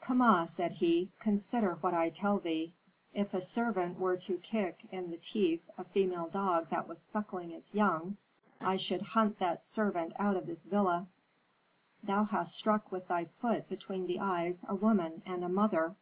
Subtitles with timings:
[0.00, 2.72] "Kama," said he, "consider what I tell thee:
[3.12, 6.98] If a servant here were to kick in the teeth a female dog that was
[6.98, 8.16] suckling its young,
[8.58, 11.08] I should hunt that servant out of this villa.
[12.02, 15.94] Thou hast struck with thy foot between the eyes a woman and a mother.